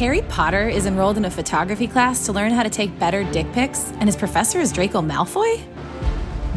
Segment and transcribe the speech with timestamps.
[0.00, 3.46] Harry Potter is enrolled in a photography class to learn how to take better dick
[3.52, 5.60] pics, and his professor is Draco Malfoy?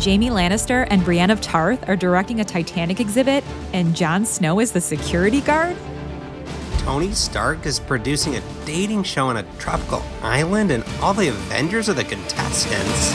[0.01, 3.43] Jaime Lannister and Brienne of Tarth are directing a Titanic exhibit,
[3.73, 5.75] and Jon Snow is the security guard?
[6.77, 11.89] Tony Stark is producing a dating show on a tropical island, and all the Avengers
[11.89, 13.11] are the contestants.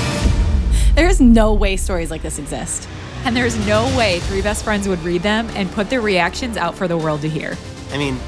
[0.94, 2.86] There is no way stories like this exist.
[3.24, 6.74] And there's no way three best friends would read them and put their reactions out
[6.74, 7.56] for the world to hear.
[7.92, 8.18] I mean,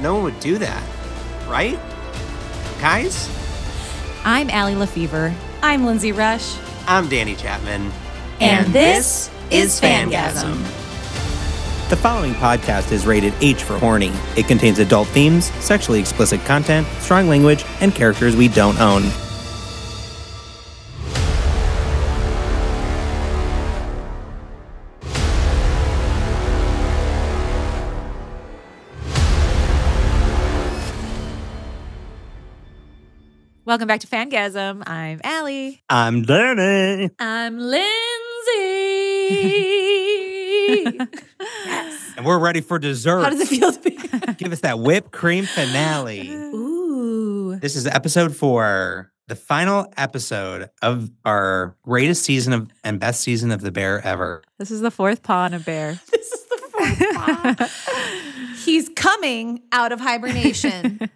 [0.00, 0.82] no one would do that,
[1.52, 1.78] right?
[2.80, 3.28] Guys?
[4.24, 5.34] I'm Allie Lefevre.
[5.62, 6.56] I'm Lindsay Rush.
[6.86, 7.92] I'm Danny Chapman.
[8.40, 10.56] And this is Fangasm.
[11.90, 14.12] The following podcast is rated H for horny.
[14.34, 19.02] It contains adult themes, sexually explicit content, strong language, and characters we don't own.
[33.64, 34.82] Welcome back to Fangasm.
[34.88, 35.84] I'm Allie.
[35.88, 37.10] I'm Danny.
[37.20, 37.86] I'm Lindsay.
[41.40, 42.12] yes.
[42.16, 43.22] And we're ready for dessert.
[43.22, 43.90] How does it feel to be?
[44.36, 46.28] Give us that whipped cream finale.
[46.34, 47.56] Ooh.
[47.60, 53.52] This is episode four, the final episode of our greatest season of and best season
[53.52, 54.42] of The Bear ever.
[54.58, 56.00] This is the fourth paw on a bear.
[56.10, 57.68] This is the fourth paw.
[58.64, 61.08] He's coming out of hibernation.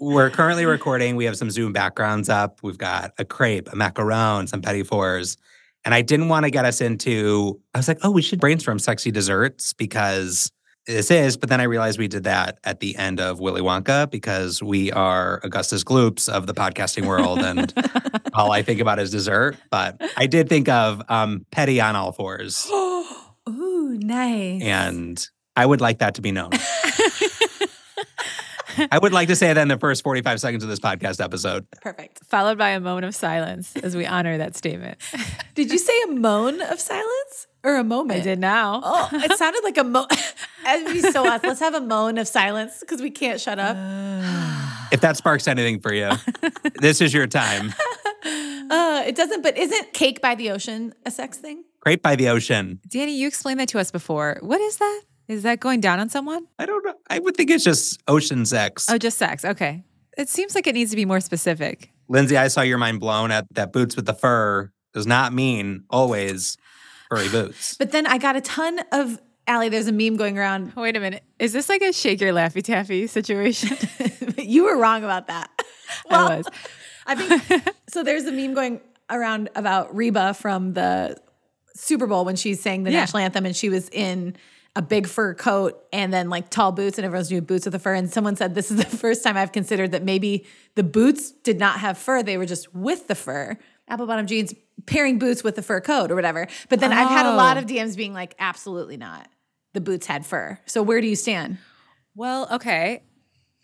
[0.00, 1.16] We're currently recording.
[1.16, 2.60] We have some Zoom backgrounds up.
[2.62, 5.36] We've got a crepe, a macaron, some petit fours.
[5.84, 8.78] And I didn't want to get us into, I was like, oh, we should brainstorm
[8.78, 10.52] sexy desserts because
[10.86, 14.10] this is, but then I realized we did that at the end of Willy Wonka
[14.10, 17.72] because we are Augustus Gloops of the podcasting world and
[18.34, 19.56] all I think about is dessert.
[19.70, 22.68] But I did think of um, Petty on all fours.
[23.48, 24.62] Ooh, nice.
[24.62, 26.50] And I would like that to be known.
[28.92, 31.66] I would like to say that in the first 45 seconds of this podcast episode.
[31.82, 32.24] Perfect.
[32.24, 34.98] Followed by a moan of silence as we honor that statement.
[35.54, 38.20] Did you say a moan of silence or a moment?
[38.20, 38.80] I did now.
[38.84, 40.06] Oh, it sounded like a moan.
[40.64, 41.42] That'd be so us.
[41.42, 43.76] Let's have a moan of silence because we can't shut up.
[44.90, 46.10] If that sparks anything for you,
[46.80, 47.74] this is your time.
[48.24, 51.64] Uh, it doesn't, but isn't cake by the ocean a sex thing?
[51.80, 52.80] Great by the ocean.
[52.88, 54.38] Danny, you explained that to us before.
[54.40, 55.02] What is that?
[55.28, 56.46] Is that going down on someone?
[56.58, 56.94] I don't know.
[57.10, 58.86] I would think it's just ocean sex.
[58.90, 59.44] Oh, just sex.
[59.44, 59.84] Okay.
[60.16, 61.90] It seems like it needs to be more specific.
[62.08, 65.84] Lindsay, I saw your mind blown at that boots with the fur does not mean
[65.90, 66.56] always
[67.10, 67.76] furry boots.
[67.78, 69.68] But then I got a ton of Allie.
[69.68, 70.74] There's a meme going around.
[70.74, 71.22] Wait a minute.
[71.38, 73.76] Is this like a shake your laffy taffy situation?
[74.38, 75.50] you were wrong about that.
[76.10, 76.46] I was.
[77.06, 78.02] I think so.
[78.02, 81.18] There's a meme going around about Reba from the
[81.74, 83.00] Super Bowl when she sang the Yeah.
[83.00, 84.36] national anthem and she was in
[84.76, 87.78] a big fur coat and then like tall boots and everyone's doing boots with the
[87.78, 87.94] fur.
[87.94, 90.46] And someone said, This is the first time I've considered that maybe
[90.76, 93.56] the boots did not have fur, they were just with the fur.
[93.88, 94.54] Apple bottom jeans
[94.86, 96.46] pairing boots with the fur coat or whatever.
[96.68, 97.60] But then I've had a lot Oh.
[97.60, 99.28] of DMs being like, Absolutely not.
[99.74, 100.58] The boots had fur.
[100.66, 101.58] So where do you stand?
[102.14, 103.02] Well, okay.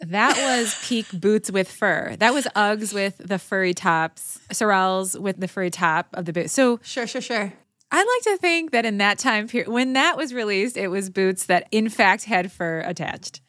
[0.01, 2.17] That was peak boots with fur.
[2.19, 6.51] That was Uggs with the furry tops, Sorels with the furry top of the boot.
[6.51, 7.53] So Sure, sure, sure.
[7.97, 11.11] I like to think that in that time period, when that was released, it was
[11.11, 13.41] boots that in fact had fur attached.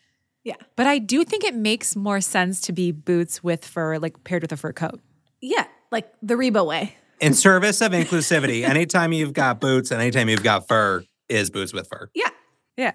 [0.43, 0.57] Yeah.
[0.75, 4.43] But I do think it makes more sense to be boots with fur, like paired
[4.43, 5.01] with a fur coat.
[5.41, 5.65] Yeah.
[5.91, 6.95] Like the Reba way.
[7.19, 11.73] In service of inclusivity, anytime you've got boots and anytime you've got fur is boots
[11.73, 12.11] with fur.
[12.13, 12.29] Yeah.
[12.77, 12.91] Yeah.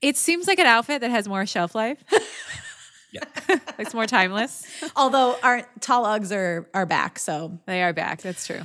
[0.00, 2.02] It seems like an outfit that has more shelf life.
[3.12, 3.24] Yeah.
[3.80, 4.64] it's more timeless.
[4.94, 8.22] Although our tall Uggs are are back, so They are back.
[8.22, 8.60] That's true.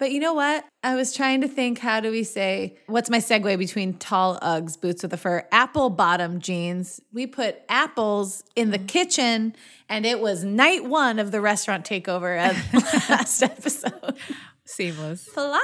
[0.00, 0.64] But you know what?
[0.82, 4.80] I was trying to think how do we say what's my segue between tall Uggs,
[4.80, 7.02] boots with the fur, apple bottom jeans.
[7.12, 8.86] We put apples in the mm-hmm.
[8.86, 9.54] kitchen
[9.90, 12.74] and it was night one of the restaurant takeover of
[13.10, 14.16] last episode.
[14.64, 15.26] Seamless.
[15.26, 15.60] Flawless.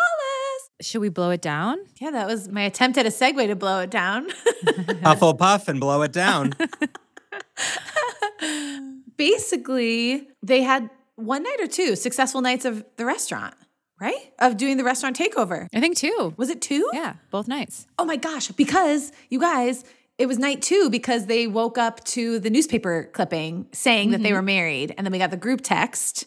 [0.83, 1.79] Should we blow it down?
[1.99, 4.29] Yeah, that was my attempt at a segue to blow it down.
[5.03, 6.53] Puffle puff and blow it down.
[9.17, 13.55] Basically, they had one night or two successful nights of the restaurant,
[14.00, 14.32] right?
[14.38, 15.69] Of doing the restaurant takeover.
[15.75, 16.34] I think two.
[16.37, 16.88] Was it two?
[16.93, 17.87] Yeah, both nights.
[17.98, 19.84] Oh my gosh, because you guys,
[20.19, 24.31] it was night two because they woke up to the newspaper clipping saying that they
[24.31, 24.37] mm-hmm.
[24.37, 24.94] were married.
[24.96, 26.26] And then we got the group text.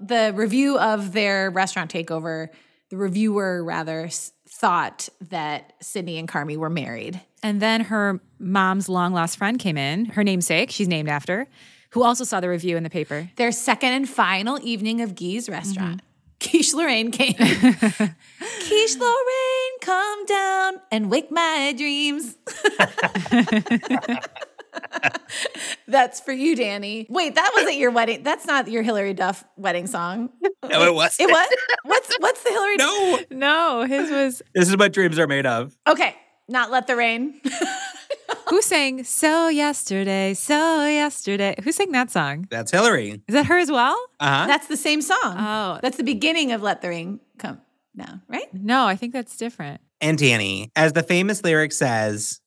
[0.00, 2.48] The review of their restaurant takeover,
[2.90, 4.08] the reviewer rather
[4.48, 7.20] thought that Sydney and Carmy were married.
[7.42, 11.46] And then her mom's long lost friend came in, her namesake, she's named after,
[11.90, 13.30] who also saw the review in the paper.
[13.36, 15.98] Their second and final evening of Guy's restaurant.
[15.98, 16.07] Mm-hmm.
[16.40, 17.34] Quiche Lorraine came.
[17.34, 22.36] Quiche Lorraine, come down and wake my dreams.
[25.88, 27.06] That's for you, Danny.
[27.08, 28.22] Wait, that wasn't your wedding.
[28.22, 30.30] That's not your Hilary Duff wedding song.
[30.68, 31.18] No, it was.
[31.18, 31.48] It was.
[31.84, 32.76] What's what's the Hilary?
[32.76, 35.76] No, No, his was this is what dreams are made of.
[35.88, 36.14] Okay,
[36.48, 37.40] not let the rain.
[38.50, 41.54] who sang So Yesterday, So Yesterday.
[41.62, 42.46] Who sang that song?
[42.50, 43.22] That's Hilary.
[43.28, 43.98] Is that her as well?
[44.20, 44.46] Uh huh.
[44.46, 45.18] That's the same song.
[45.38, 45.78] Oh.
[45.82, 47.60] that's the beginning of "Let the Rain Come
[47.96, 48.52] Down," right?
[48.52, 49.80] No, I think that's different.
[50.00, 52.40] And Danny, as the famous lyric says,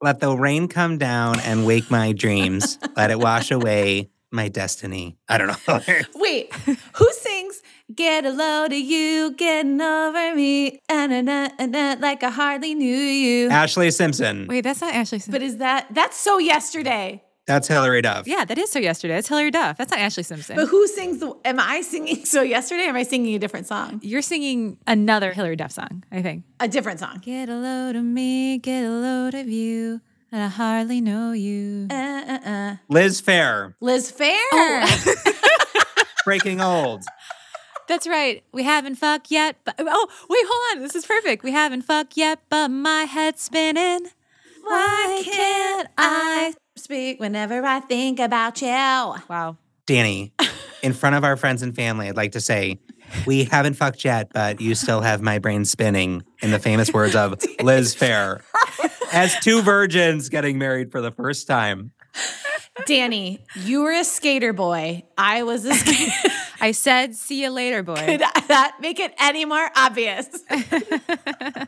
[0.00, 2.78] let the rain come down and wake my dreams.
[2.96, 5.16] let it wash away my destiny.
[5.28, 5.80] I don't know.
[6.16, 6.52] Wait,
[6.94, 7.62] who sings
[7.94, 12.74] "Get a Load of You, Getting Over Me," na, na, ah, na, like I hardly
[12.74, 13.48] knew you?
[13.50, 14.46] Ashlee Simpson.
[14.48, 15.32] Wait, that's not Ashlee Simpson.
[15.32, 17.22] But is that that's so yesterday?
[17.46, 18.26] That's Hilary Duff.
[18.26, 19.14] yeah, that is So Yesterday.
[19.16, 19.76] That's Hilary Duff.
[19.76, 20.56] That's not Ashlee Simpson.
[20.56, 21.34] But who sings the?
[21.44, 22.86] Am I singing so yesterday?
[22.86, 24.00] Or am I singing a different song?
[24.02, 26.44] You're singing another Hilary Duff song, I think.
[26.60, 27.18] A different song.
[27.22, 30.00] Get a load of me, get a load of you,
[30.32, 31.88] and I hardly know you.
[31.90, 32.76] Uh, uh, uh.
[32.88, 34.38] Liz Phair, Liz Phair.
[34.52, 35.14] Oh.
[36.24, 37.04] Breaking Old.
[37.94, 38.42] That's right.
[38.50, 40.82] We haven't fucked yet, but oh, wait, hold on.
[40.82, 41.44] This is perfect.
[41.44, 44.08] We haven't fucked yet, but my head's spinning.
[44.64, 46.54] Why can't I?
[46.74, 48.66] speak whenever I think about you?
[48.66, 49.58] Wow.
[49.86, 50.32] Danny,
[50.82, 52.80] in front of our friends and family, I'd like to say,
[53.26, 57.14] we haven't fucked yet, but you still have my brain spinning, in the famous words
[57.14, 58.42] of Liz Phair.
[59.12, 61.92] As two virgins getting married for the first time.
[62.86, 65.04] Danny, you were a skater boy.
[65.16, 66.34] I was a skater.
[66.64, 67.96] I said, see you later, boy.
[67.96, 70.26] Could that make it any more obvious?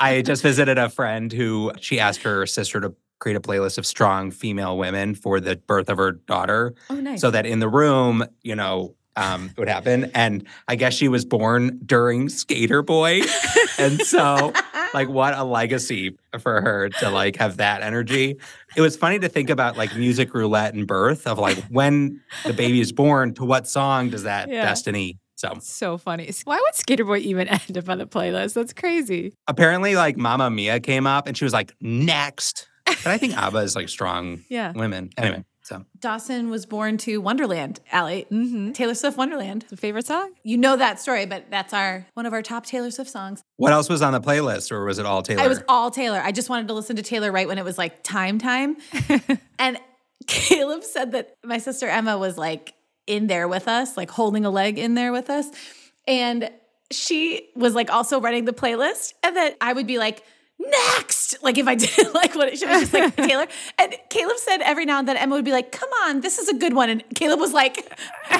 [0.00, 3.84] I just visited a friend who she asked her sister to create a playlist of
[3.84, 6.74] strong female women for the birth of her daughter.
[6.88, 7.20] Oh, nice.
[7.20, 10.10] So that in the room, you know, um, it would happen.
[10.14, 13.22] And I guess she was born during Skater Boy.
[13.78, 14.52] and so,
[14.94, 18.36] like, what a legacy for her to like have that energy.
[18.76, 22.52] It was funny to think about like music roulette and birth of like when the
[22.52, 24.62] baby is born, to what song does that Yeah.
[24.62, 25.18] destiny?
[25.36, 26.30] So So funny.
[26.44, 28.54] Why would Skater Boy even end up on the playlist?
[28.54, 29.32] That's crazy.
[29.46, 32.68] apparently, like Mamma Mia came up and she was like, next.
[32.86, 34.72] But I think ABBA is like strong Yeah.
[34.74, 35.10] women.
[35.18, 38.24] Anyway, so Dawson was born to Wonderland, Allie.
[38.30, 38.70] Mm-hmm.
[38.70, 39.66] Taylor Swift Wonderland.
[39.68, 40.30] The favorite song?
[40.44, 43.42] You know that story, but that's our one of our top Taylor Swift songs.
[43.56, 45.42] what else was on the playlist or was it all Taylor?
[45.42, 46.20] It was all Taylor.
[46.22, 48.76] I just wanted to listen to Taylor right when it was like time time.
[49.58, 49.80] and
[50.28, 52.74] Caleb said that my sister Emma was like
[53.08, 55.48] in there with us, like holding a leg in there with us.
[56.06, 56.48] And
[56.92, 59.14] she was like also running the playlist.
[59.24, 60.22] And that I would be like,
[60.58, 61.42] next.
[61.42, 63.46] Like if I did like what it should be just like Taylor.
[63.78, 66.48] And Caleb said every now and then Emma would be like, come on, this is
[66.48, 66.90] a good one.
[66.90, 67.98] And Caleb was like,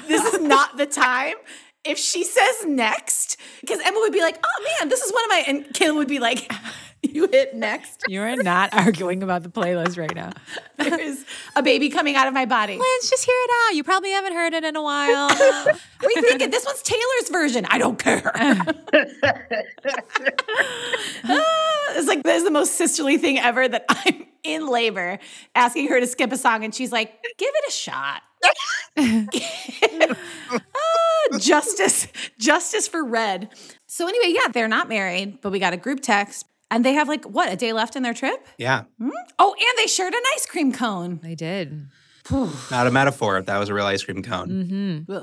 [0.09, 1.35] this is not the time.
[1.85, 5.29] If she says next, because Emma would be like, oh man, this is one of
[5.31, 6.51] my, and Caleb would be like,
[7.03, 8.03] you hit next.
[8.09, 10.33] You are not arguing about the playlist right now.
[10.79, 11.25] There is
[11.55, 12.73] a baby coming out of my body.
[12.73, 13.77] Lance, just hear it out.
[13.77, 15.31] You probably haven't heard it in a while.
[15.31, 16.51] Rethink it.
[16.51, 17.67] This one's Taylor's version.
[17.69, 18.33] I don't care.
[22.27, 25.19] It's like this is the most sisterly thing ever that I'm in labor
[25.55, 28.23] asking her to skip a song and she's like, give it a shot.
[30.75, 32.09] Ah, justice,
[32.39, 33.51] justice for red.
[33.87, 37.09] So anyway, yeah, they're not married, but we got a group text and they have
[37.09, 38.45] like what, a day left in their trip?
[38.59, 38.85] yeah,
[39.39, 41.21] Oh, and they shared an ice cream cone.
[41.23, 41.87] I did.
[42.31, 43.41] not a metaphor.
[43.41, 44.49] That was a real ice cream cone.
[44.49, 45.23] Mm-hmm.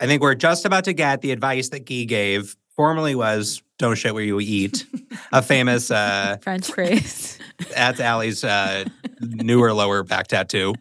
[0.00, 2.56] I think we're just about to get the advice that Guy gave.
[2.76, 4.86] Formerly was "Don't shit where you eat,"
[5.32, 5.90] a famous.
[5.90, 7.38] Uh, French phrase.
[7.74, 8.84] that's Allie's uh,
[9.20, 10.74] newer lower back tattoo.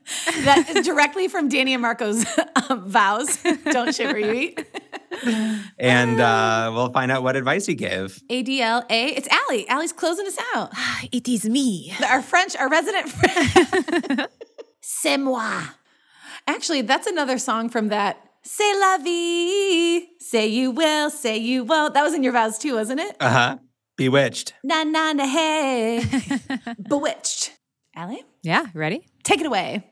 [0.43, 2.25] That is directly from Danny and Marco's
[2.69, 3.37] um, vows.
[3.65, 4.65] Don't shit where you eat.
[5.77, 8.21] And uh, we'll find out what advice he gave.
[8.29, 8.85] ADLA.
[8.89, 9.67] It's Allie.
[9.69, 10.71] Allie's closing us out.
[11.11, 11.93] it is me.
[12.07, 14.29] Our French, our resident French.
[14.81, 15.61] C'est moi.
[16.47, 18.17] Actually, that's another song from that.
[18.45, 20.05] C'est la vie.
[20.19, 21.93] Say you will, say you won't.
[21.93, 23.15] That was in your vows too, wasn't it?
[23.19, 23.57] Uh huh.
[23.97, 24.53] Bewitched.
[24.63, 26.03] Na na na hey.
[26.89, 27.51] Bewitched.
[27.95, 29.05] Allie, Yeah, ready?
[29.23, 29.83] take it away.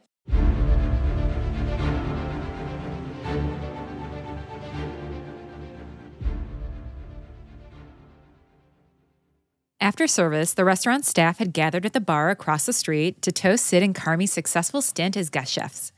[9.80, 13.66] After service, the restaurant staff had gathered at the bar across the street to toast
[13.66, 15.92] Sid and Carmy's successful stint as guest chefs.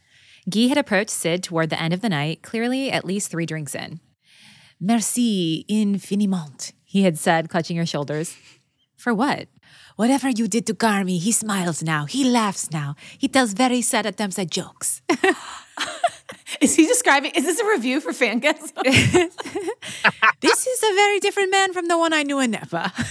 [0.50, 3.74] Guy had approached Sid toward the end of the night, clearly at least three drinks
[3.76, 4.00] in.
[4.80, 8.36] Merci infiniment, he had said, clutching her shoulders.
[8.98, 9.48] For what?
[9.96, 12.06] Whatever you did to Carmy, he smiles now.
[12.06, 12.96] He laughs now.
[13.18, 15.02] He tells very sad attempts at jokes.
[16.62, 17.32] Is he describing?
[17.36, 18.72] Is this a review for fan guests?
[20.42, 22.94] this is a very different man from the one I knew in Napa.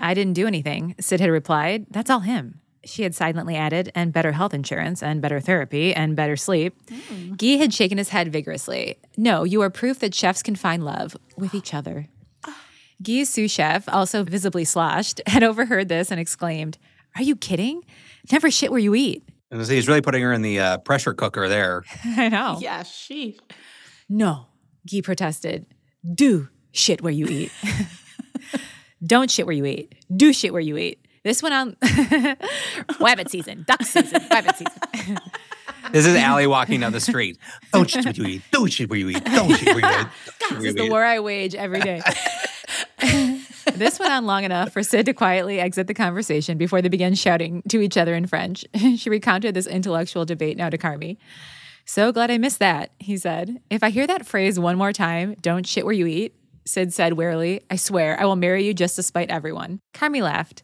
[0.00, 1.86] I didn't do anything, Sid had replied.
[1.90, 2.61] That's all him.
[2.84, 6.74] She had silently added, and better health insurance, and better therapy, and better sleep.
[7.36, 8.98] Guy had shaken his head vigorously.
[9.16, 12.08] No, you are proof that chefs can find love with each other.
[13.02, 16.78] Guy's sous chef, also visibly sloshed, had overheard this and exclaimed,
[17.16, 17.82] Are you kidding?
[18.32, 19.22] Never shit where you eat.
[19.50, 21.84] And so he's really putting her in the uh, pressure cooker there.
[22.04, 22.58] I know.
[22.60, 23.38] Yeah, she.
[24.08, 24.46] No,
[24.90, 25.66] Guy protested.
[26.14, 27.52] Do shit where you eat.
[29.06, 29.94] Don't shit where you eat.
[30.14, 31.01] Do shit where you eat.
[31.24, 31.76] This went on
[33.00, 35.18] rabbit season, duck season, rabbit season.
[35.90, 37.38] This is Allie walking down the street.
[37.72, 38.42] Don't shit where you eat.
[38.50, 39.24] Don't shit where you eat.
[39.24, 40.06] Don't shit where you eat.
[40.58, 42.00] This is the war I wage every day.
[43.74, 47.14] this went on long enough for Sid to quietly exit the conversation before they began
[47.14, 48.64] shouting to each other in French.
[48.96, 51.18] she recounted this intellectual debate now to Carmy.
[51.84, 53.60] So glad I missed that, he said.
[53.68, 57.14] If I hear that phrase one more time, don't shit where you eat, Sid said
[57.14, 59.80] wearily, I swear I will marry you just to spite everyone.
[59.92, 60.62] Carmy laughed.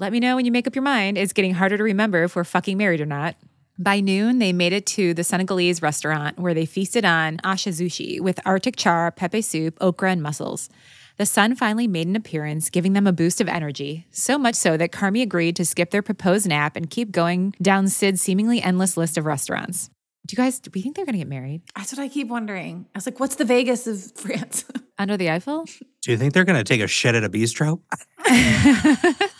[0.00, 1.18] Let me know when you make up your mind.
[1.18, 3.34] It's getting harder to remember if we're fucking married or not.
[3.80, 8.38] By noon, they made it to the Senegalese restaurant where they feasted on ashazushi with
[8.46, 10.68] Arctic char, pepe soup, okra, and mussels.
[11.16, 14.76] The sun finally made an appearance, giving them a boost of energy, so much so
[14.76, 18.96] that Carmy agreed to skip their proposed nap and keep going down Sid's seemingly endless
[18.96, 19.90] list of restaurants.
[20.28, 21.62] Do you guys, do we think they're going to get married?
[21.74, 22.84] That's what I keep wondering.
[22.94, 24.66] I was like, what's the Vegas of France?
[24.98, 25.64] Under the Eiffel?
[26.02, 27.80] Do you think they're going to take a shit at a bistro?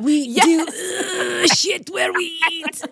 [0.00, 2.82] We do uh, shit where we eat.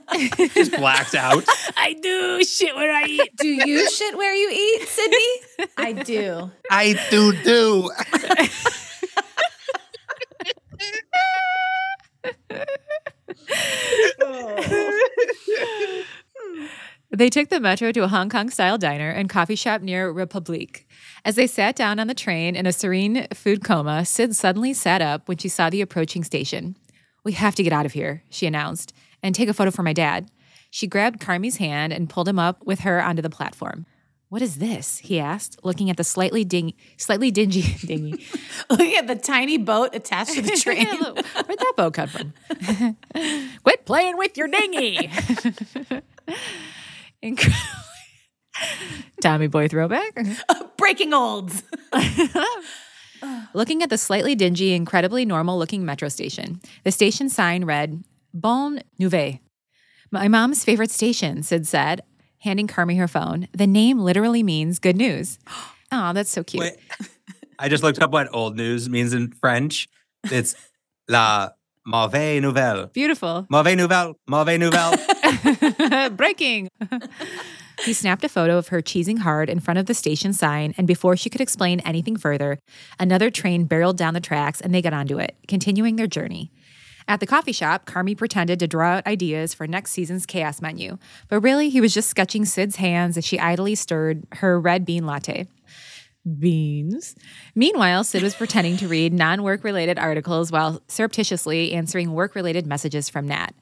[0.54, 1.44] Just blacked out.
[1.76, 3.36] I do shit where I eat.
[3.36, 5.68] do you shit where you eat, Sydney?
[5.76, 6.50] I do.
[6.70, 7.90] I do do.
[17.14, 20.88] They took the metro to a Hong Kong style diner and coffee shop near Republique.
[21.26, 25.02] As they sat down on the train in a serene food coma, Sid suddenly sat
[25.02, 26.74] up when she saw the approaching station.
[27.22, 29.92] We have to get out of here, she announced, and take a photo for my
[29.92, 30.30] dad.
[30.70, 33.84] She grabbed Carmy's hand and pulled him up with her onto the platform.
[34.30, 34.96] What is this?
[34.96, 38.24] he asked, looking at the slightly ding, slightly dingy dinghy.
[38.70, 40.86] Looking at the tiny boat attached to the train.
[40.86, 42.32] Where'd that boat come from?
[43.62, 45.10] Quit playing with your dinghy.
[47.22, 47.58] Incredibly.
[49.22, 50.18] Tommy Boy throwback.
[50.76, 51.62] Breaking olds.
[53.54, 58.02] Looking at the slightly dingy, incredibly normal looking metro station, the station sign read,
[58.34, 59.38] Bonne Nouvelle.
[60.10, 62.02] My mom's favorite station, Sid said,
[62.40, 63.46] handing Carmy her phone.
[63.52, 65.38] The name literally means good news.
[65.94, 66.62] Oh, that's so cute.
[66.62, 66.76] Wait.
[67.58, 69.90] I just looked up what old news means in French.
[70.24, 70.54] It's
[71.06, 71.50] la
[71.84, 72.86] mauvaise nouvelle.
[72.86, 73.46] Beautiful.
[73.50, 74.14] Mauvaise nouvelle.
[74.26, 74.96] Mauvaise nouvelle.
[76.16, 76.68] Breaking.
[77.84, 80.86] he snapped a photo of her cheesing hard in front of the station sign, and
[80.86, 82.58] before she could explain anything further,
[82.98, 86.50] another train barreled down the tracks and they got onto it, continuing their journey.
[87.08, 90.98] At the coffee shop, Carmy pretended to draw out ideas for next season's chaos menu,
[91.28, 95.04] but really he was just sketching Sid's hands as she idly stirred her red bean
[95.04, 95.48] latte.
[96.38, 97.16] Beans.
[97.56, 102.64] Meanwhile, Sid was pretending to read non work related articles while surreptitiously answering work related
[102.64, 103.52] messages from Nat.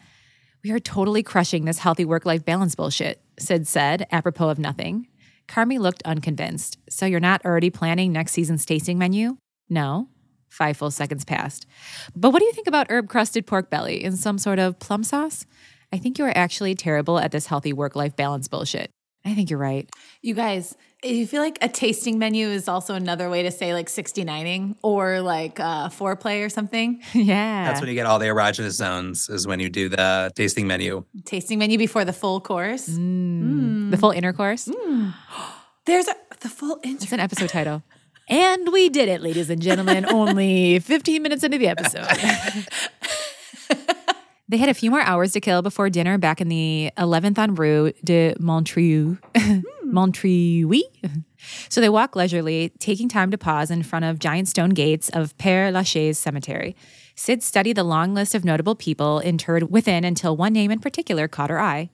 [0.63, 5.07] We are totally crushing this healthy work life balance bullshit, Sid said, apropos of nothing.
[5.49, 6.79] Carmy looked unconvinced.
[6.91, 9.39] So you're not already planning next season's tasting menu?
[9.71, 10.09] No.
[10.51, 11.67] Five full seconds passed.
[12.15, 15.03] But what do you think about herb crusted pork belly in some sort of plum
[15.03, 15.47] sauce?
[15.93, 18.91] I think you are actually terrible at this healthy work life balance bullshit.
[19.25, 19.89] I think you're right.
[20.23, 23.89] You guys, you feel like a tasting menu is also another way to say like
[23.89, 27.03] 69ing or like uh, foreplay or something.
[27.13, 27.65] yeah.
[27.65, 31.05] That's when you get all the erogenous zones, is when you do the tasting menu.
[31.25, 32.89] tasting menu before the full course.
[32.89, 33.43] Mm.
[33.43, 33.91] Mm.
[33.91, 34.67] the full intercourse.
[34.67, 35.15] Mm.
[35.87, 37.05] There's a, the full intercourse.
[37.05, 37.83] It's an episode title.
[38.29, 42.07] And we did it, ladies and gentlemen, only 15 minutes into the episode.
[44.51, 47.55] they had a few more hours to kill before dinner back in the 11th en
[47.55, 49.17] Rue de Montreuil.
[49.37, 49.61] Hmm.
[49.85, 50.83] Montreuil.
[51.69, 55.37] So they walked leisurely, taking time to pause in front of giant stone gates of
[55.39, 56.77] Père Lachaise Cemetery.
[57.15, 61.29] Sid studied the long list of notable people interred within until one name in particular
[61.29, 61.91] caught her eye.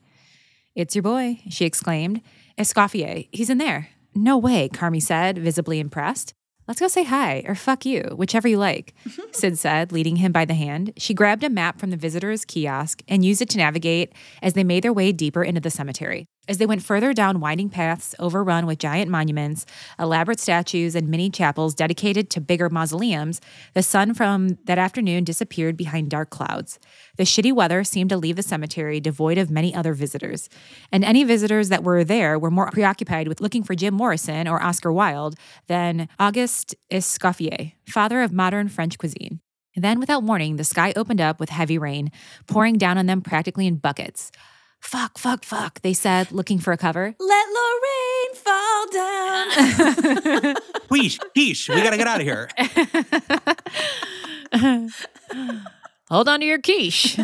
[0.75, 2.21] It's your boy, she exclaimed.
[2.57, 3.89] Escoffier, he's in there.
[4.13, 6.33] No way, Carmy said, visibly impressed.
[6.67, 8.93] Let's go say hi, or fuck you, whichever you like,
[9.31, 10.91] Sid said, leading him by the hand.
[10.97, 14.65] She grabbed a map from the visitor's kiosk and used it to navigate as they
[14.65, 16.27] made their way deeper into the cemetery.
[16.47, 19.65] As they went further down winding paths overrun with giant monuments,
[19.99, 23.41] elaborate statues, and mini chapels dedicated to bigger mausoleums,
[23.73, 26.79] the sun from that afternoon disappeared behind dark clouds.
[27.17, 30.47] The shitty weather seemed to leave the cemetery devoid of many other visitors.
[30.91, 34.63] And any visitors that were there were more preoccupied with looking for Jim Morrison or
[34.63, 35.35] Oscar Wilde
[35.67, 39.41] than Auguste Escoffier, father of modern French cuisine.
[39.75, 42.11] Then, without warning, the sky opened up with heavy rain,
[42.47, 44.31] pouring down on them practically in buckets.
[44.79, 47.13] Fuck, fuck, fuck, they said, looking for a cover.
[47.19, 50.55] Let Lorraine fall down.
[50.87, 52.47] Quiche, quiche, we gotta get out of here.
[56.09, 57.17] Hold on to your quiche.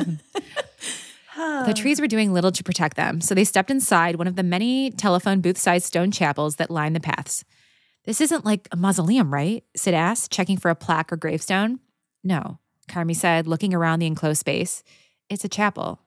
[1.36, 4.44] the trees were doing little to protect them, so they stepped inside one of the
[4.44, 7.46] many telephone booth sized stone chapels that line the paths.
[8.04, 9.64] This isn't like a mausoleum, right?
[9.76, 11.80] Sid asked, checking for a plaque or gravestone.
[12.24, 14.84] No, Carmy said, looking around the enclosed space.
[15.30, 16.02] It's a chapel,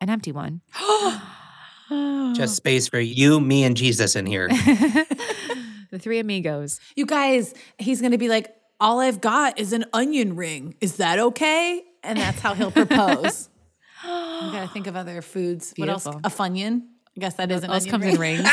[0.00, 0.60] an empty one.
[2.34, 4.48] Just space for you, me, and Jesus in here.
[5.90, 6.80] the three amigos.
[6.96, 10.74] you guys, he's going to be like, all I've got is an onion ring.
[10.80, 11.82] Is that okay?
[12.02, 13.48] And that's how he'll propose.
[14.04, 15.72] you got to think of other foods.
[15.76, 16.06] What else?
[16.06, 16.82] A funyun.
[17.16, 18.40] I guess that is an Else onion comes ring.
[18.40, 18.50] in rings.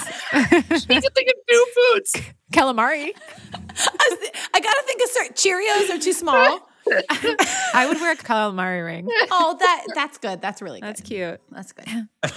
[0.69, 2.15] She's thinking new foods.
[2.53, 3.11] Calamari.
[4.53, 6.69] I got to think of certain Cheerios are too small.
[7.73, 9.07] I would wear a calamari ring.
[9.31, 10.41] oh, that that's good.
[10.41, 10.87] That's really good.
[10.89, 11.39] That's cute.
[11.51, 12.07] That's good.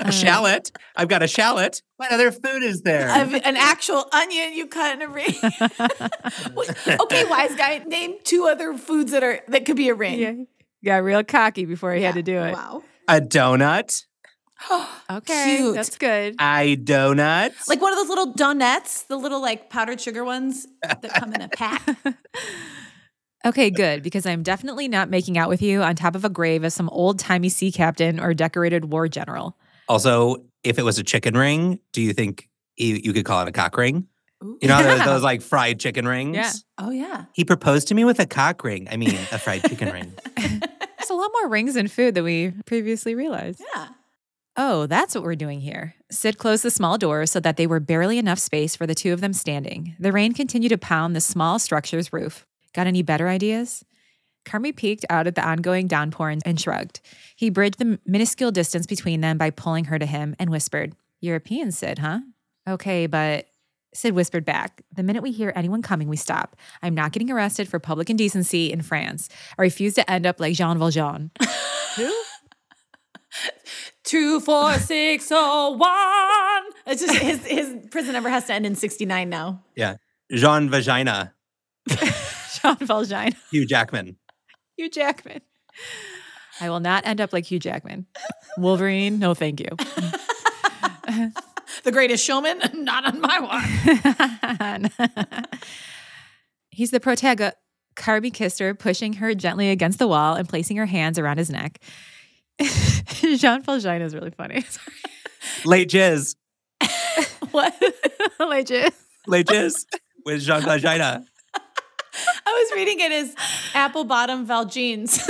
[0.00, 0.72] A shallot.
[0.96, 1.82] I've got a shallot.
[1.98, 3.08] What other food is there?
[3.22, 5.34] Of an actual onion you cut in a ring.
[7.00, 10.18] Okay, wise guy, name two other foods that are that could be a ring.
[10.18, 10.32] Yeah.
[10.84, 12.52] Got real cocky before he had to do it.
[12.54, 12.82] Wow.
[13.08, 14.06] a donut.
[15.10, 15.56] Okay.
[15.58, 15.74] Cute.
[15.74, 16.34] That's good.
[16.38, 17.68] I donuts.
[17.68, 21.42] Like one of those little donuts, the little like powdered sugar ones that come in
[21.42, 21.82] a pack.
[23.46, 26.64] Okay, good, because I'm definitely not making out with you on top of a grave
[26.64, 29.54] as some old timey sea captain or decorated war general.
[29.86, 33.48] also, if it was a chicken ring, do you think you, you could call it
[33.48, 34.06] a cock ring?
[34.42, 34.56] Ooh.
[34.62, 36.36] You know those, those like fried chicken rings?
[36.36, 36.52] Yeah.
[36.78, 37.26] Oh yeah.
[37.34, 38.88] He proposed to me with a cock ring.
[38.90, 40.14] I mean, a fried chicken ring.
[40.36, 43.60] There's a lot more rings in food than we previously realized.
[43.74, 43.88] Yeah.
[44.56, 45.94] Oh, that's what we're doing here.
[46.10, 49.12] Sid closed the small door so that they were barely enough space for the two
[49.12, 49.96] of them standing.
[49.98, 52.46] The rain continued to pound the small structure's roof.
[52.72, 53.84] Got any better ideas?
[54.44, 57.00] Carmy peeked out at the ongoing downpour and- shrugged.
[57.34, 61.72] He bridged the minuscule distance between them by pulling her to him and whispered, European,
[61.72, 62.20] Sid, huh?
[62.68, 63.46] Okay, but
[63.94, 66.56] Sid whispered back, The minute we hear anyone coming, we stop.
[66.82, 69.28] I'm not getting arrested for public indecency in France.
[69.58, 71.30] I refuse to end up like Jean Valjean.
[71.96, 72.12] Who?
[74.04, 76.72] Two four six oh one.
[76.86, 79.62] It's just his his prison number has to end in sixty nine now.
[79.74, 79.96] Yeah.
[80.32, 81.34] Jean Vagina,
[81.88, 83.34] Jean Valjean.
[83.50, 84.16] Hugh Jackman.
[84.76, 85.40] Hugh Jackman.
[86.60, 88.06] I will not end up like Hugh Jackman.
[88.56, 89.68] Wolverine, no thank you.
[91.84, 93.40] The greatest showman, not on my
[95.10, 95.50] watch.
[96.70, 97.56] He's the protagonist.
[97.96, 101.48] Carby kissed her, pushing her gently against the wall and placing her hands around his
[101.48, 101.78] neck.
[103.36, 104.64] Jean Valjean is really funny.
[105.64, 106.36] Late Jizz.
[107.50, 107.72] What?
[108.40, 108.92] Legit.
[109.28, 109.84] Late Jizz
[110.24, 111.00] with Jean Valjean.
[111.00, 111.20] I
[112.46, 113.34] was reading it as
[113.74, 115.20] apple bottom Valjeans.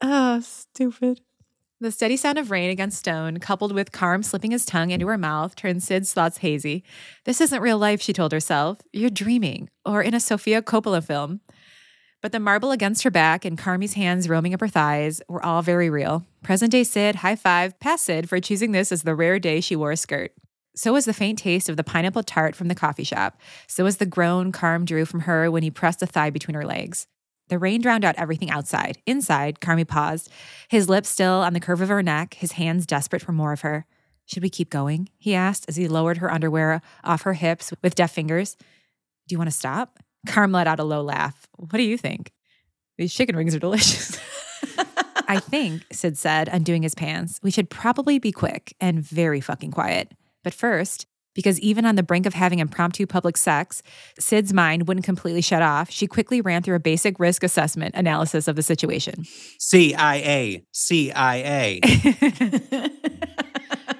[0.00, 1.20] Oh, stupid.
[1.80, 5.16] The steady sound of rain against stone, coupled with Carm slipping his tongue into her
[5.16, 6.82] mouth, turned Sid's thoughts hazy.
[7.24, 8.80] This isn't real life, she told herself.
[8.92, 11.40] You're dreaming, or in a Sofia Coppola film.
[12.20, 15.62] But the marble against her back and Carmy's hands roaming up her thighs were all
[15.62, 16.26] very real.
[16.42, 19.76] Present day Sid, high five, past Sid for choosing this as the rare day she
[19.76, 20.32] wore a skirt.
[20.74, 23.40] So was the faint taste of the pineapple tart from the coffee shop.
[23.68, 26.66] So was the groan Carm drew from her when he pressed a thigh between her
[26.66, 27.06] legs.
[27.48, 28.98] The rain drowned out everything outside.
[29.06, 30.30] Inside, Carmy paused,
[30.68, 33.62] his lips still on the curve of her neck, his hands desperate for more of
[33.62, 33.86] her.
[34.26, 35.08] Should we keep going?
[35.16, 38.56] He asked as he lowered her underwear off her hips with deft fingers.
[39.26, 39.98] Do you want to stop?
[40.26, 41.46] Carm let out a low laugh.
[41.56, 42.32] What do you think?
[42.98, 44.18] These chicken rings are delicious.
[45.28, 49.70] I think, Sid said, undoing his pants, we should probably be quick and very fucking
[49.70, 50.12] quiet.
[50.42, 53.82] But first, because even on the brink of having impromptu public sex,
[54.18, 55.90] Sid's mind wouldn't completely shut off.
[55.90, 59.24] She quickly ran through a basic risk assessment analysis of the situation.
[59.58, 60.64] CIA.
[60.72, 61.80] CIA.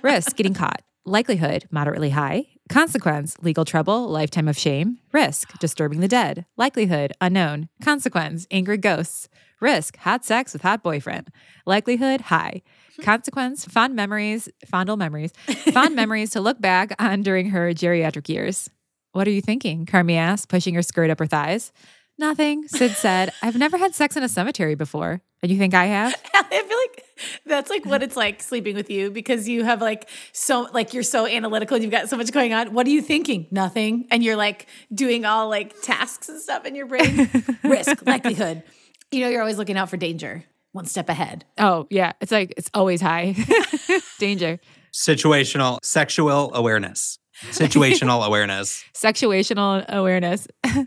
[0.03, 0.83] Risk getting caught.
[1.05, 2.47] Likelihood moderately high.
[2.69, 4.99] Consequence legal trouble, lifetime of shame.
[5.12, 6.45] Risk disturbing the dead.
[6.57, 7.69] Likelihood unknown.
[7.83, 9.29] Consequence angry ghosts.
[9.61, 11.29] Risk hot sex with hot boyfriend.
[11.67, 12.62] Likelihood high.
[13.03, 15.33] Consequence fond memories, fondle memories,
[15.73, 18.71] fond memories to look back on during her geriatric years.
[19.13, 19.87] What are you thinking?
[19.87, 21.73] Carmy asked, pushing her skirt up her thighs.
[22.19, 23.33] Nothing, Sid said.
[23.43, 25.21] I've never had sex in a cemetery before.
[25.41, 26.15] And you think I have?
[26.35, 27.05] I feel like
[27.47, 31.05] that's like what it's like sleeping with you because you have like so like you're
[31.05, 32.73] so analytical and you've got so much going on.
[32.75, 33.47] What are you thinking?
[33.53, 34.09] Nothing.
[34.11, 37.31] And you're like doing all like tasks and stuff in your brain.
[37.63, 38.65] Risk, likelihood.
[39.13, 40.45] You know, you're always looking out for danger.
[40.79, 41.45] One step ahead.
[41.59, 42.12] Oh, yeah.
[42.21, 43.35] It's like, it's always high.
[44.21, 44.61] Danger.
[44.93, 47.19] Situational sexual awareness.
[47.51, 48.85] Situational awareness.
[48.95, 50.47] Sexuational awareness.
[50.62, 50.87] I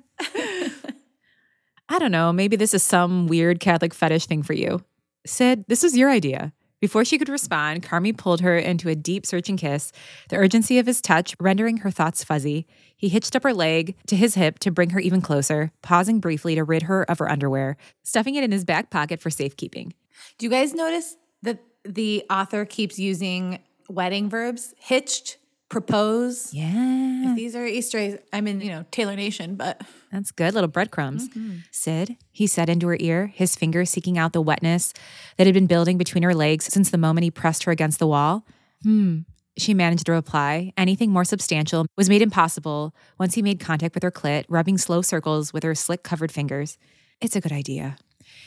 [1.99, 2.32] don't know.
[2.32, 4.82] Maybe this is some weird Catholic fetish thing for you.
[5.25, 6.54] Sid, this was your idea.
[6.81, 9.91] Before she could respond, Carmy pulled her into a deep, searching kiss,
[10.29, 12.65] the urgency of his touch rendering her thoughts fuzzy.
[12.97, 16.55] He hitched up her leg to his hip to bring her even closer, pausing briefly
[16.55, 19.93] to rid her of her underwear, stuffing it in his back pocket for safekeeping.
[20.39, 24.73] Do you guys notice that the author keeps using wedding verbs?
[24.79, 25.37] Hitched,
[25.69, 26.51] propose.
[26.51, 27.29] Yeah.
[27.29, 29.81] If these are Easter eggs, I'm in, you know, Taylor Nation, but
[30.12, 31.30] That's good, little breadcrumbs.
[31.71, 34.93] Sid, he said into her ear, his fingers seeking out the wetness
[35.38, 38.08] that had been building between her legs since the moment he pressed her against the
[38.08, 38.45] wall.
[38.84, 39.19] Hmm.
[39.58, 40.74] She managed to reply.
[40.78, 45.02] Anything more substantial was made impossible once he made contact with her clit, rubbing slow
[45.02, 46.78] circles with her slick covered fingers.
[47.19, 47.97] It's a good idea.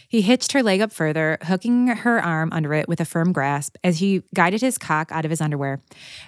[0.09, 3.77] He hitched her leg up further, hooking her arm under it with a firm grasp
[3.83, 5.81] as he guided his cock out of his underwear.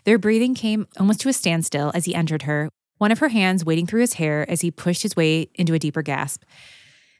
[0.04, 3.64] Their breathing came almost to a standstill as he entered her, one of her hands
[3.64, 6.42] wading through his hair as he pushed his way into a deeper gasp.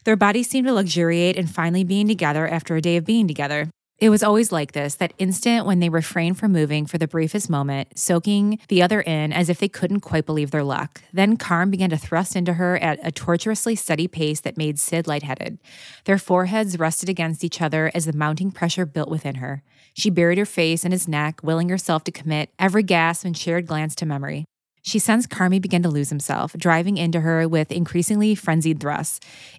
[0.05, 3.69] Their bodies seemed to luxuriate in finally being together after a day of being together.
[3.99, 7.49] It was always like this that instant when they refrained from moving for the briefest
[7.49, 11.03] moment, soaking the other in as if they couldn't quite believe their luck.
[11.15, 15.07] Then Carm began to thrust into her at a tortuously steady pace that made Sid
[15.07, 15.59] lightheaded.
[16.05, 19.62] Their foreheads rested against each other as the mounting pressure built within her.
[19.95, 23.67] She buried her face in his neck, willing herself to commit every gasp and shared
[23.67, 24.45] glance to memory.
[24.87, 29.18] She sensed Carmy begin to lose himself, driving into her with increasingly frenzied thrusts.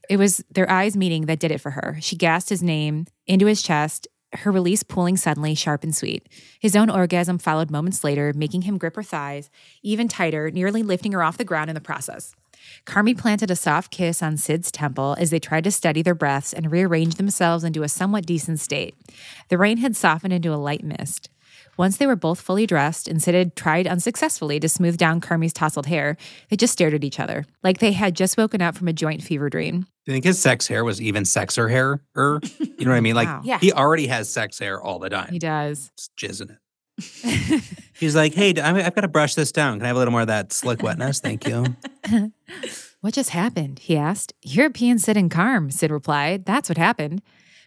[0.09, 1.97] It was their eyes meeting that did it for her.
[1.99, 6.25] She gasped his name into his chest, her release pooling suddenly, sharp and sweet.
[6.61, 9.49] His own orgasm followed moments later, making him grip her thighs
[9.83, 12.33] even tighter, nearly lifting her off the ground in the process.
[12.85, 16.53] Carmy planted a soft kiss on Sid's temple as they tried to steady their breaths
[16.53, 18.95] and rearrange themselves into a somewhat decent state.
[19.49, 21.29] The rain had softened into a light mist.
[21.77, 25.53] Once they were both fully dressed and Sid had tried unsuccessfully to smooth down Carmy's
[25.53, 26.17] tousled hair,
[26.49, 29.21] they just stared at each other, like they had just woken up from a joint
[29.23, 29.81] fever dream.
[29.81, 32.01] Do you think his sex hair was even sexer hair?
[32.15, 33.15] Or you know what I mean?
[33.15, 33.41] Like Wow.
[33.43, 33.59] Yeah.
[33.59, 35.31] he already has sex hair all the time.
[35.31, 35.91] He does.
[35.97, 36.57] Just jizz in it.
[37.93, 39.77] He's like, hey, I've got to brush this down.
[39.77, 41.19] Can I have a little more of that slick wetness?
[41.19, 41.75] Thank you.
[43.01, 43.77] What just happened?
[43.79, 44.33] He asked.
[44.41, 46.45] European Sid and Carm, Sid replied.
[46.45, 47.21] That's what happened.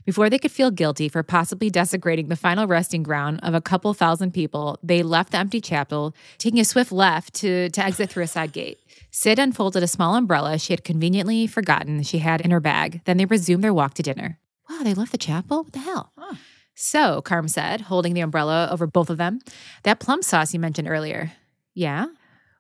[0.05, 3.93] Before they could feel guilty for possibly desecrating the final resting ground of a couple
[3.95, 8.25] thousand people, they left the empty chapel, taking a swift left to, to exit through
[8.25, 8.79] a side gate.
[9.11, 13.03] Sid unfolded a small umbrella she had conveniently forgotten she had in her bag.
[13.05, 14.39] Then they resumed their walk to dinner.
[14.69, 15.65] Wow, they left the chapel?
[15.65, 16.13] What the hell?
[16.17, 16.37] Huh.
[16.75, 19.41] So, Carm said, holding the umbrella over both of them,
[19.83, 21.33] that plum sauce you mentioned earlier.
[21.75, 22.07] Yeah?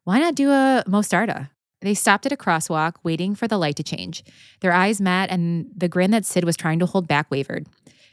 [0.04, 1.50] Why not do a mostarda?
[1.80, 4.22] They stopped at a crosswalk, waiting for the light to change.
[4.60, 7.66] Their eyes met, and the grin that Sid was trying to hold back wavered.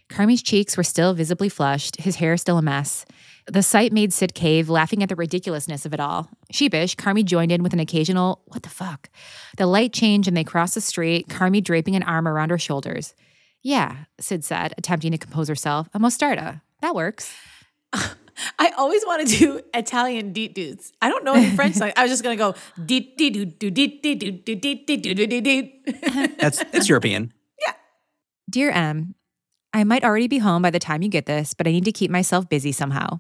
[0.10, 3.06] Carmy's cheeks were still visibly flushed, his hair still a mess.
[3.46, 6.30] The sight made Sid cave, laughing at the ridiculousness of it all.
[6.52, 9.10] Sheepish, Carmy joined in with an occasional, what the fuck?
[9.58, 13.14] The light changed and they crossed the street, Carmy draping an arm around her shoulders.
[13.64, 15.90] Yeah, Sid said, attempting to compose herself.
[15.94, 16.62] A mostarda.
[16.82, 17.34] That works.
[18.60, 20.92] I always want to do Italian deet dudes.
[21.02, 21.92] I don't know any French song.
[21.96, 25.04] I was just gonna go deet deet doo doo deet deet doo doo deet deet
[25.04, 26.38] doo doo doo deet.
[26.40, 27.34] That's it's European.
[27.62, 27.74] Yeah.
[28.50, 29.16] Dear M,
[29.74, 31.92] I might already be home by the time you get this, but I need to
[31.92, 33.20] keep myself busy somehow.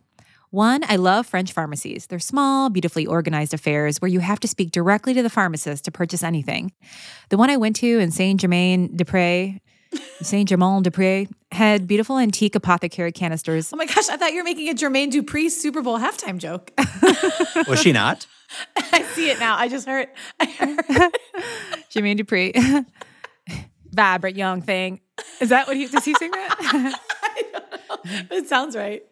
[0.50, 2.08] One, I love French pharmacies.
[2.08, 5.92] They're small, beautifully organized affairs where you have to speak directly to the pharmacist to
[5.92, 6.72] purchase anything.
[7.30, 9.60] The one I went to in Saint Germain des Prés,
[10.22, 13.72] Saint Germain des Prés, had beautiful antique apothecary canisters.
[13.72, 16.72] Oh my gosh, I thought you were making a Jermaine Dupri Super Bowl halftime joke.
[17.68, 18.28] Was she not?
[18.78, 19.58] I see it now.
[19.58, 20.08] I just heard.
[20.40, 21.12] I heard.
[21.90, 22.54] Germain Dupree.
[23.92, 25.02] Vibrant young thing.
[25.40, 26.56] Is that what he does he sing that?
[26.60, 28.38] I don't know.
[28.38, 29.04] It sounds right.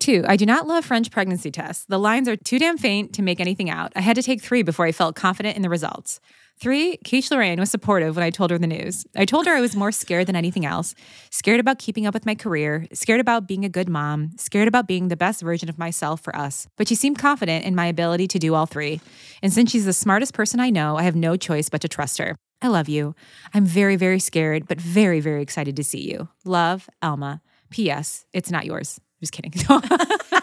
[0.00, 1.86] Two, I do not love French pregnancy tests.
[1.86, 3.92] The lines are too damn faint to make anything out.
[3.96, 6.20] I had to take three before I felt confident in the results.
[6.60, 9.04] Three, Keish Lorraine was supportive when I told her the news.
[9.16, 10.94] I told her I was more scared than anything else
[11.30, 14.86] scared about keeping up with my career, scared about being a good mom, scared about
[14.86, 16.68] being the best version of myself for us.
[16.76, 19.00] But she seemed confident in my ability to do all three.
[19.42, 22.18] And since she's the smartest person I know, I have no choice but to trust
[22.18, 22.36] her.
[22.62, 23.14] I love you.
[23.52, 26.28] I'm very, very scared, but very, very excited to see you.
[26.44, 27.42] Love, Alma.
[27.70, 28.24] P.S.
[28.32, 29.00] It's not yours.
[29.20, 29.52] Just kidding.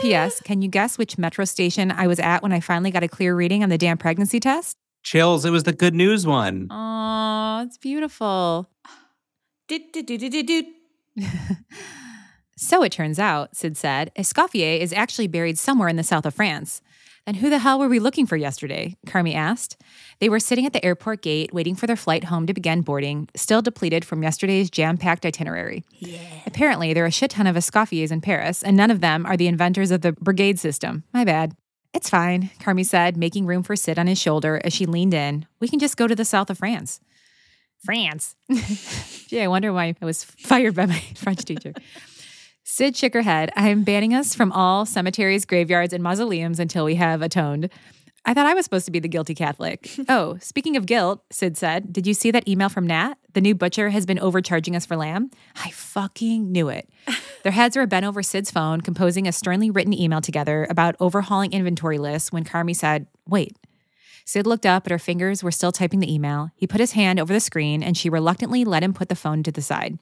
[0.00, 0.40] P.S.
[0.40, 3.34] Can you guess which metro station I was at when I finally got a clear
[3.34, 4.76] reading on the damn pregnancy test?
[5.02, 5.44] Chills.
[5.44, 6.68] It was the good news one.
[6.70, 8.70] Oh, it's beautiful.
[12.56, 16.34] So it turns out, Sid said, Escoffier is actually buried somewhere in the south of
[16.34, 16.80] France.
[17.26, 18.96] Then who the hell were we looking for yesterday?
[19.06, 19.80] Carmy asked.
[20.20, 23.28] They were sitting at the airport gate waiting for their flight home to begin boarding,
[23.34, 25.84] still depleted from yesterday's jam packed itinerary.
[25.98, 26.18] Yeah.
[26.44, 29.38] Apparently, there are a shit ton of Escoffiers in Paris, and none of them are
[29.38, 31.04] the inventors of the brigade system.
[31.14, 31.56] My bad.
[31.94, 35.46] It's fine, Carmy said, making room for Sid on his shoulder as she leaned in.
[35.60, 37.00] We can just go to the south of France.
[37.84, 38.34] France.
[39.28, 41.72] Gee, I wonder why I was fired by my French teacher.
[42.66, 43.52] Sid shook her head.
[43.56, 47.68] I'm banning us from all cemeteries, graveyards, and mausoleums until we have atoned.
[48.24, 49.90] I thought I was supposed to be the guilty Catholic.
[50.08, 53.16] oh, speaking of guilt, Sid said, did you see that email from Nat?
[53.34, 55.30] The new butcher has been overcharging us for lamb.
[55.62, 56.88] I fucking knew it.
[57.42, 61.52] Their heads were bent over Sid's phone, composing a sternly written email together about overhauling
[61.52, 63.58] inventory lists when Carmy said, Wait.
[64.24, 66.48] Sid looked up, but her fingers were still typing the email.
[66.56, 69.42] He put his hand over the screen, and she reluctantly let him put the phone
[69.42, 69.98] to the side.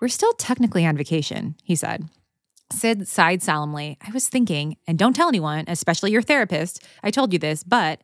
[0.00, 2.08] We're still technically on vacation, he said.
[2.70, 3.96] Sid sighed solemnly.
[4.06, 8.02] I was thinking, and don't tell anyone, especially your therapist, I told you this, but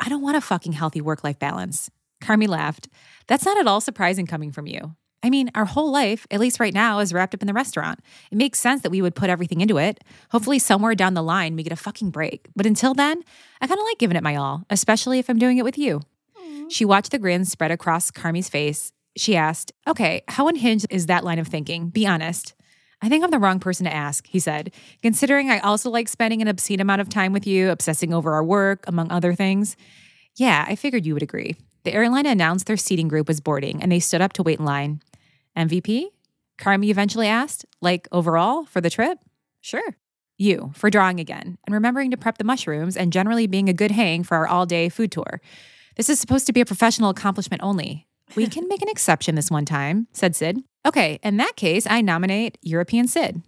[0.00, 1.90] I don't want a fucking healthy work life balance.
[2.22, 2.88] Carmy laughed.
[3.26, 4.96] That's not at all surprising coming from you.
[5.22, 8.00] I mean, our whole life, at least right now, is wrapped up in the restaurant.
[8.30, 10.02] It makes sense that we would put everything into it.
[10.30, 12.48] Hopefully, somewhere down the line, we get a fucking break.
[12.56, 13.22] But until then,
[13.60, 16.00] I kind of like giving it my all, especially if I'm doing it with you.
[16.70, 18.92] She watched the grin spread across Carmy's face.
[19.16, 21.88] She asked, Okay, how unhinged is that line of thinking?
[21.88, 22.54] Be honest.
[23.02, 26.42] I think I'm the wrong person to ask, he said, considering I also like spending
[26.42, 29.76] an obscene amount of time with you, obsessing over our work, among other things.
[30.36, 31.56] Yeah, I figured you would agree.
[31.84, 34.66] The airline announced their seating group was boarding and they stood up to wait in
[34.66, 35.00] line.
[35.56, 36.08] MVP?
[36.58, 39.18] Carmy eventually asked, like overall for the trip?
[39.62, 39.96] Sure.
[40.36, 43.90] You, for drawing again, and remembering to prep the mushrooms and generally being a good
[43.90, 45.40] hang for our all day food tour.
[45.96, 48.06] This is supposed to be a professional accomplishment only.
[48.36, 50.62] We can make an exception this one time, said Sid.
[50.86, 53.42] Okay, in that case, I nominate European Sid.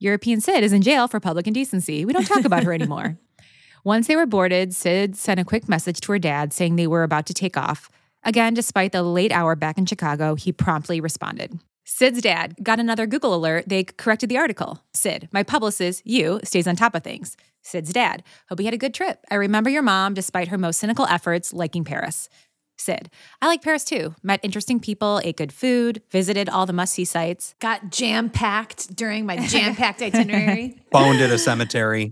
[0.00, 2.04] European Sid is in jail for public indecency.
[2.04, 3.18] We don't talk about her anymore.
[3.84, 7.02] Once they were boarded, Sid sent a quick message to her dad saying they were
[7.02, 7.90] about to take off.
[8.22, 11.58] Again, despite the late hour back in Chicago, he promptly responded.
[11.84, 13.68] Sid's dad got another Google alert.
[13.68, 14.82] They corrected the article.
[14.94, 17.36] Sid, my publicist, you, stays on top of things.
[17.60, 19.24] Sid's dad, hope you had a good trip.
[19.30, 22.30] I remember your mom, despite her most cynical efforts, liking Paris.
[22.76, 23.10] Sid,
[23.40, 24.14] I like Paris too.
[24.22, 27.54] Met interesting people, ate good food, visited all the must see sites.
[27.60, 30.80] Got jam packed during my jam packed itinerary.
[30.90, 32.10] Boned at a cemetery.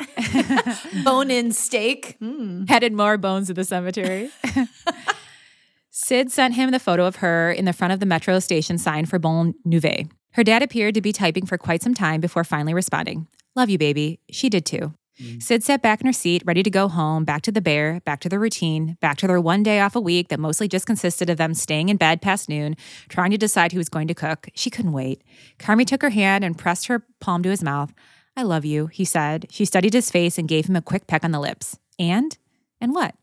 [1.05, 2.17] Bone in steak.
[2.21, 2.69] Mm.
[2.69, 4.31] Headed more bones to the cemetery.
[5.91, 9.05] Sid sent him the photo of her in the front of the metro station sign
[9.05, 10.05] for Bon Nouveau.
[10.33, 13.27] Her dad appeared to be typing for quite some time before finally responding.
[13.55, 14.21] Love you, baby.
[14.31, 14.95] She did too.
[15.21, 15.43] Mm.
[15.43, 18.21] Sid sat back in her seat, ready to go home, back to the bear, back
[18.21, 21.29] to their routine, back to their one day off a week that mostly just consisted
[21.29, 22.77] of them staying in bed past noon,
[23.09, 24.49] trying to decide who was going to cook.
[24.55, 25.23] She couldn't wait.
[25.59, 27.93] Carmy took her hand and pressed her palm to his mouth.
[28.37, 29.47] I love you, he said.
[29.51, 31.79] She studied his face and gave him a quick peck on the lips.
[31.99, 32.37] And?
[32.81, 33.15] And what?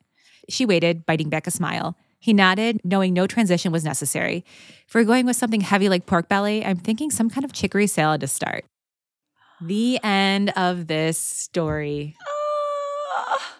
[0.47, 1.97] She waited, biting back a smile.
[2.19, 4.43] He nodded, knowing no transition was necessary.
[4.87, 7.87] If we're going with something heavy like pork belly, I'm thinking some kind of chicory
[7.87, 8.65] salad to start.
[9.61, 12.15] The end of this story.
[13.17, 13.55] Ah.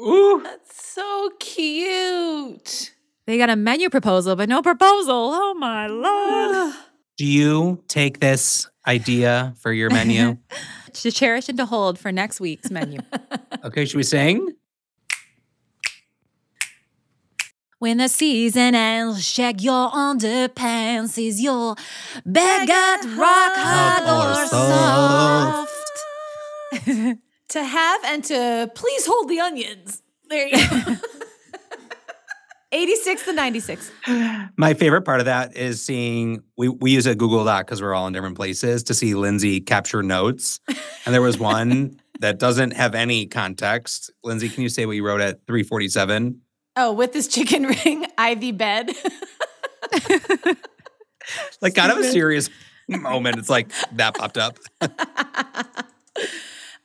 [0.00, 0.40] Ooh.
[0.42, 2.94] That's so cute.
[3.26, 5.30] They got a menu proposal, but no proposal.
[5.32, 5.88] Oh my ah.
[5.88, 6.74] lord.
[7.16, 10.38] Do you take this idea for your menu?
[10.92, 13.00] to cherish and to hold for next week's menu.
[13.64, 14.54] okay, should we sing?
[17.82, 21.18] When the season ends, check your underpants.
[21.18, 21.74] Is your
[22.24, 25.68] baguette rock hard or soft?
[27.48, 30.00] to have and to please hold the onions.
[30.30, 30.94] There you go.
[32.70, 33.90] 86 to 96.
[34.56, 37.94] My favorite part of that is seeing we, we use a Google Doc because we're
[37.94, 40.60] all in different places to see Lindsay capture notes.
[41.04, 44.12] And there was one that doesn't have any context.
[44.22, 46.41] Lindsay, can you say what you wrote at 347?
[46.76, 48.90] Oh, with this chicken ring, Ivy bed.
[51.60, 52.48] like kind of a serious
[52.88, 53.36] moment.
[53.38, 54.58] It's like that popped up.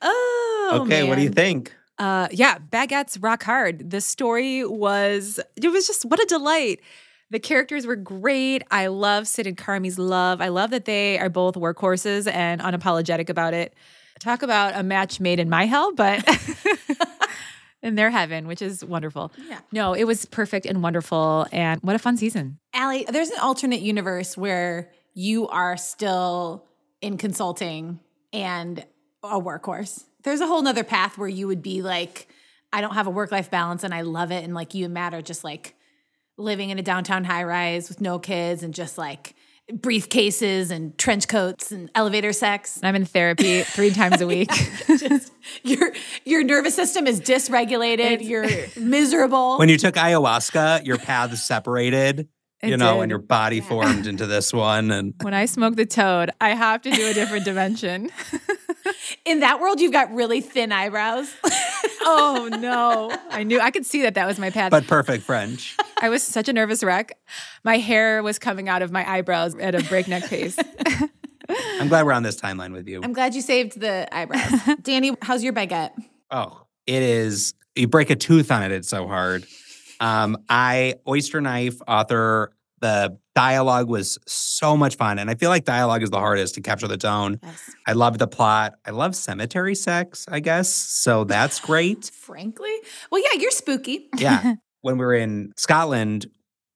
[0.02, 1.02] oh, okay.
[1.02, 1.10] Man.
[1.10, 1.74] What do you think?
[1.98, 3.90] Uh, yeah, baguettes rock hard.
[3.90, 6.82] The story was it was just what a delight.
[7.30, 8.64] The characters were great.
[8.72, 10.40] I love Sid and Carmy's love.
[10.42, 13.74] I love that they are both workhorses and unapologetic about it.
[14.20, 16.24] Talk about a match made in my hell, but
[17.84, 19.32] in their heaven, which is wonderful.
[19.48, 19.60] Yeah.
[19.72, 21.46] No, it was perfect and wonderful.
[21.52, 22.60] And what a fun season.
[22.74, 26.66] Allie, there's an alternate universe where you are still
[27.02, 28.00] in consulting
[28.34, 28.86] and
[29.24, 30.04] a workhorse.
[30.24, 32.28] There's a whole nother path where you would be like,
[32.74, 34.44] I don't have a work life balance and I love it.
[34.44, 35.76] And like you and Matt are just like
[36.38, 39.36] living in a downtown high rise with no kids and just like
[39.72, 42.80] briefcases and trench coats and elevator sex.
[42.84, 44.50] I'm in therapy three times a week.
[44.88, 45.32] Just
[45.64, 45.92] your
[46.26, 48.24] your nervous system is dysregulated.
[48.28, 49.58] You're miserable.
[49.58, 52.28] When you took ayahuasca, your paths separated,
[52.62, 53.02] It you know, did.
[53.04, 54.90] and your body formed into this one.
[54.92, 58.10] And when I smoke the toad, I have to do a different dimension.
[59.26, 61.30] In that world, you've got really thin eyebrows.
[62.08, 63.18] oh no.
[63.30, 64.72] I knew I could see that that was my path.
[64.72, 65.76] but perfect French.
[66.02, 67.18] I was such a nervous wreck.
[67.64, 70.58] My hair was coming out of my eyebrows at a breakneck pace.
[71.50, 73.02] I'm glad we're on this timeline with you.
[73.04, 74.78] I'm glad you saved the eyebrows.
[74.82, 75.92] Danny, how's your baguette?
[76.30, 77.54] Oh, it is.
[77.76, 78.72] You break a tooth on it.
[78.72, 79.46] It's so hard.
[80.00, 82.52] Um, I Oyster Knife author.
[82.80, 86.62] The dialogue was so much fun, and I feel like dialogue is the hardest to
[86.62, 87.40] capture the tone.
[87.44, 87.70] Yes.
[87.86, 88.74] I love the plot.
[88.84, 90.26] I love cemetery sex.
[90.28, 91.24] I guess so.
[91.24, 92.10] That's great.
[92.14, 92.74] Frankly,
[93.12, 94.10] well, yeah, you're spooky.
[94.18, 94.56] Yeah.
[94.82, 96.26] when we were in Scotland,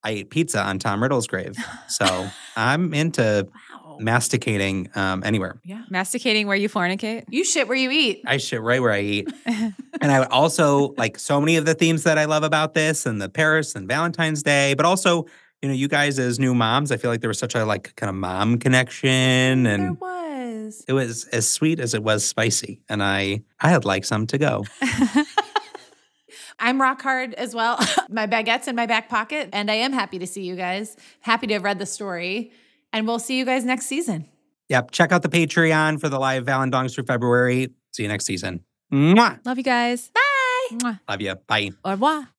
[0.03, 1.55] I ate pizza on Tom Riddle's grave.
[1.87, 3.47] So I'm into
[3.83, 3.97] Wow.
[3.99, 5.59] masticating um, anywhere.
[5.65, 5.81] Yeah.
[5.89, 7.25] Masticating where you fornicate.
[7.29, 8.21] You shit where you eat.
[8.25, 9.33] I shit right where I eat.
[9.45, 13.05] and I would also like so many of the themes that I love about this
[13.05, 15.25] and the Paris and Valentine's Day, but also,
[15.61, 17.95] you know, you guys as new moms, I feel like there was such a like
[17.95, 20.83] kind of mom connection There and was.
[20.87, 22.81] it was as sweet as it was spicy.
[22.89, 24.65] And I I had like some to go.
[26.59, 27.79] I'm rock hard as well.
[28.09, 30.95] my baguette's in my back pocket, and I am happy to see you guys.
[31.21, 32.51] Happy to have read the story,
[32.93, 34.27] and we'll see you guys next season.
[34.69, 34.91] Yep.
[34.91, 37.69] Check out the Patreon for the live Valendongs through February.
[37.91, 38.63] See you next season.
[38.93, 39.43] Mwah.
[39.45, 40.11] Love you guys.
[40.13, 40.77] Bye.
[40.77, 40.99] Mwah.
[41.09, 41.35] Love you.
[41.47, 41.71] Bye.
[41.83, 42.29] Au revoir.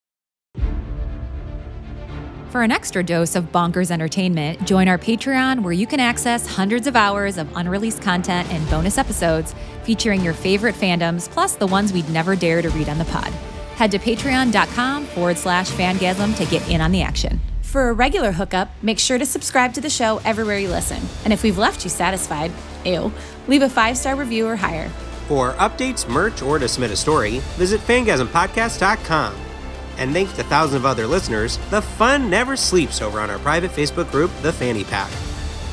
[2.52, 6.86] For an extra dose of bonkers entertainment, join our Patreon where you can access hundreds
[6.86, 11.94] of hours of unreleased content and bonus episodes featuring your favorite fandoms, plus the ones
[11.94, 13.32] we'd never dare to read on the pod.
[13.76, 17.40] Head to patreon.com forward slash fangasm to get in on the action.
[17.62, 21.00] For a regular hookup, make sure to subscribe to the show everywhere you listen.
[21.24, 22.52] And if we've left you satisfied,
[22.84, 23.10] ew,
[23.48, 24.90] leave a five star review or higher.
[25.26, 29.51] For updates, merch, or to submit a story, visit fangasmpodcast.com.
[29.98, 33.70] And thanks to thousands of other listeners, the fun never sleeps over on our private
[33.70, 35.10] Facebook group, The Fanny Pack.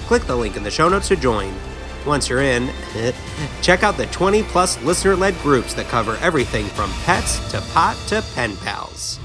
[0.08, 1.54] Click the link in the show notes to join.
[2.06, 2.70] Once you're in,
[3.62, 7.96] check out the 20 plus listener led groups that cover everything from pets to pot
[8.08, 9.19] to pen pals.